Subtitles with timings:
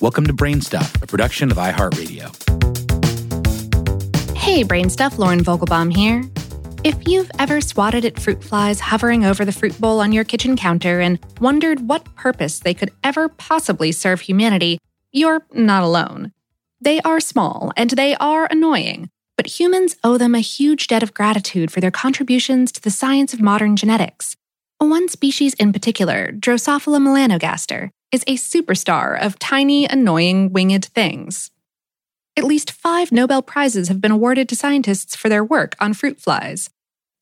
[0.00, 2.34] Welcome to Brainstuff, a production of iHeartRadio.
[4.34, 6.24] Hey, Brainstuff, Lauren Vogelbaum here.
[6.82, 10.56] If you've ever swatted at fruit flies hovering over the fruit bowl on your kitchen
[10.56, 14.78] counter and wondered what purpose they could ever possibly serve humanity,
[15.12, 16.32] you're not alone.
[16.80, 21.12] They are small and they are annoying, but humans owe them a huge debt of
[21.12, 24.34] gratitude for their contributions to the science of modern genetics.
[24.80, 31.50] One species in particular, Drosophila melanogaster, is a superstar of tiny, annoying winged things.
[32.34, 36.18] At least five Nobel Prizes have been awarded to scientists for their work on fruit
[36.18, 36.70] flies.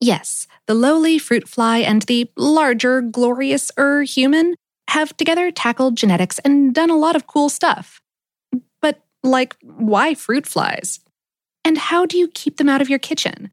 [0.01, 4.55] Yes, the lowly fruit fly and the larger, glorious er human
[4.91, 8.01] have together tackled genetics and done a lot of cool stuff.
[8.81, 11.01] But, like, why fruit flies?
[11.65, 13.51] And how do you keep them out of your kitchen?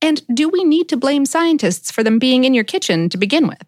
[0.00, 3.48] And do we need to blame scientists for them being in your kitchen to begin
[3.48, 3.64] with?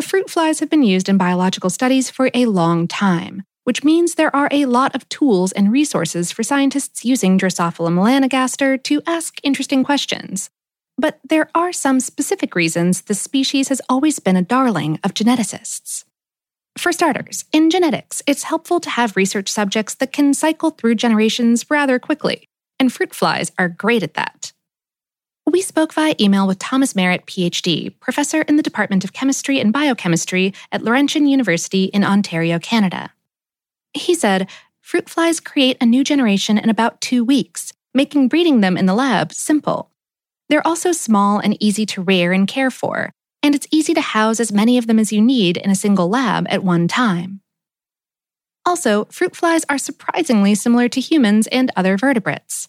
[0.00, 4.34] Fruit flies have been used in biological studies for a long time, which means there
[4.34, 9.84] are a lot of tools and resources for scientists using Drosophila melanogaster to ask interesting
[9.84, 10.50] questions.
[10.98, 16.04] But there are some specific reasons the species has always been a darling of geneticists.
[16.78, 21.66] For starters, in genetics, it's helpful to have research subjects that can cycle through generations
[21.70, 24.51] rather quickly, and fruit flies are great at that.
[25.52, 29.70] We spoke via email with Thomas Merritt, PhD, professor in the Department of Chemistry and
[29.70, 33.12] Biochemistry at Laurentian University in Ontario, Canada.
[33.92, 34.48] He said,
[34.80, 38.94] Fruit flies create a new generation in about two weeks, making breeding them in the
[38.94, 39.90] lab simple.
[40.48, 44.40] They're also small and easy to rear and care for, and it's easy to house
[44.40, 47.42] as many of them as you need in a single lab at one time.
[48.64, 52.68] Also, fruit flies are surprisingly similar to humans and other vertebrates.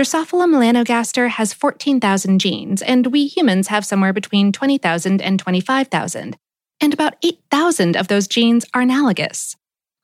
[0.00, 6.38] Drosophila melanogaster has 14,000 genes, and we humans have somewhere between 20,000 and 25,000.
[6.80, 9.56] And about 8,000 of those genes are analogous.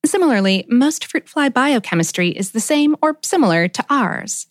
[0.05, 4.49] Similarly, most fruit fly biochemistry is the same or similar to ours.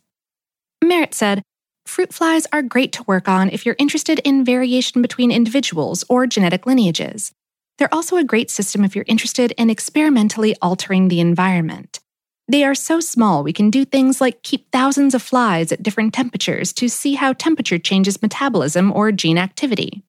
[0.83, 1.43] Merritt said,
[1.85, 6.25] Fruit flies are great to work on if you're interested in variation between individuals or
[6.25, 7.31] genetic lineages.
[7.77, 11.99] They're also a great system if you're interested in experimentally altering the environment.
[12.47, 16.13] They are so small we can do things like keep thousands of flies at different
[16.13, 20.03] temperatures to see how temperature changes metabolism or gene activity.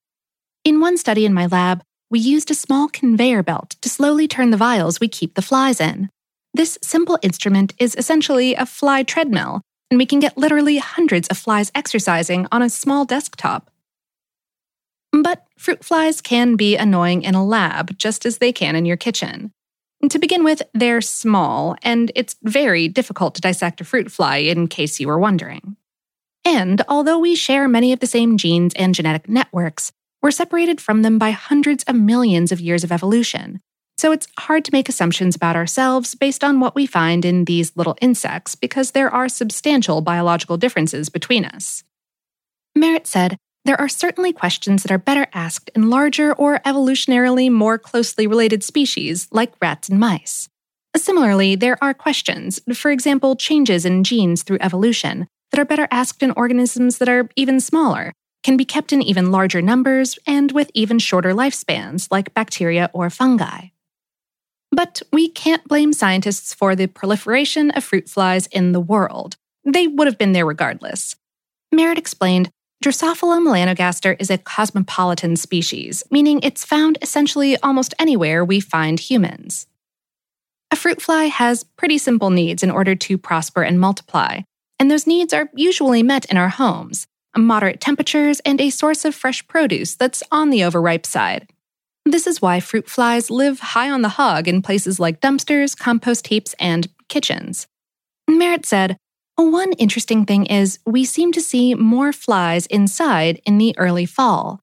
[0.63, 4.51] In one study in my lab, we used a small conveyor belt to slowly turn
[4.51, 6.09] the vials we keep the flies in.
[6.53, 11.37] This simple instrument is essentially a fly treadmill, and we can get literally hundreds of
[11.37, 13.71] flies exercising on a small desktop.
[15.11, 18.97] But fruit flies can be annoying in a lab just as they can in your
[18.97, 19.51] kitchen.
[20.09, 24.67] To begin with, they're small, and it's very difficult to dissect a fruit fly, in
[24.67, 25.75] case you were wondering.
[26.45, 29.91] And although we share many of the same genes and genetic networks,
[30.21, 33.59] we're separated from them by hundreds of millions of years of evolution.
[33.97, 37.75] So it's hard to make assumptions about ourselves based on what we find in these
[37.75, 41.83] little insects because there are substantial biological differences between us.
[42.75, 43.37] Merritt said
[43.67, 48.63] there are certainly questions that are better asked in larger or evolutionarily more closely related
[48.63, 50.47] species like rats and mice.
[50.95, 56.23] Similarly, there are questions, for example, changes in genes through evolution, that are better asked
[56.23, 58.13] in organisms that are even smaller,
[58.43, 63.09] can be kept in even larger numbers, and with even shorter lifespans, like bacteria or
[63.09, 63.67] fungi.
[64.71, 69.35] But we can't blame scientists for the proliferation of fruit flies in the world.
[69.65, 71.15] They would have been there regardless.
[71.71, 72.49] Merritt explained
[72.83, 79.67] Drosophila melanogaster is a cosmopolitan species, meaning it's found essentially almost anywhere we find humans.
[80.69, 84.41] A fruit fly has pretty simple needs in order to prosper and multiply,
[84.79, 87.07] and those needs are usually met in our homes
[87.37, 91.47] moderate temperatures and a source of fresh produce that's on the overripe side.
[92.05, 96.27] This is why fruit flies live high on the hog in places like dumpsters, compost
[96.27, 97.67] heaps, and kitchens.
[98.29, 98.97] Merritt said,
[99.43, 104.61] one interesting thing is we seem to see more flies inside in the early fall.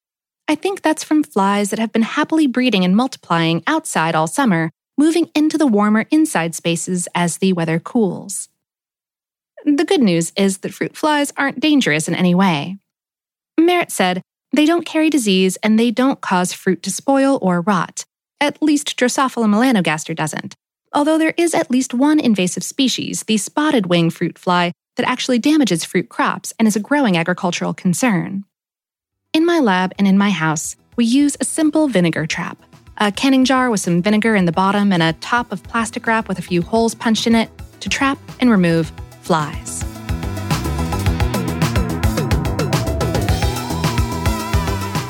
[0.48, 4.70] I think that's from flies that have been happily breeding and multiplying outside all summer,
[4.98, 8.48] moving into the warmer inside spaces as the weather cools.
[9.64, 12.78] The good news is that fruit flies aren't dangerous in any way.
[13.58, 14.22] Merritt said
[14.52, 18.04] they don't carry disease and they don't cause fruit to spoil or rot.
[18.40, 20.56] At least Drosophila melanogaster doesn't
[20.94, 25.38] although there is at least one invasive species, the spotted wing fruit fly, that actually
[25.38, 28.44] damages fruit crops and is a growing agricultural concern.
[29.32, 32.62] In my lab and in my house, we use a simple vinegar trap
[32.98, 36.28] a canning jar with some vinegar in the bottom and a top of plastic wrap
[36.28, 37.50] with a few holes punched in it
[37.80, 38.92] to trap and remove
[39.22, 39.80] flies.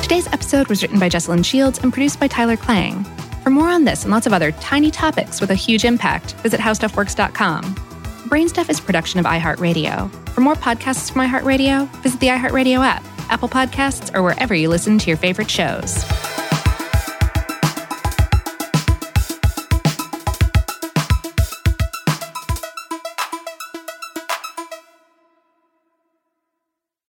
[0.03, 3.05] Today's episode was written by Jesslyn Shields and produced by Tyler Klang.
[3.45, 6.59] For more on this and lots of other tiny topics with a huge impact, visit
[6.59, 7.75] howstuffworks.com.
[8.31, 10.11] Brainstuff is production of iHeartRadio.
[10.31, 14.97] For more podcasts from iHeartRadio, visit the iHeartRadio app, Apple Podcasts, or wherever you listen
[14.97, 16.03] to your favorite shows.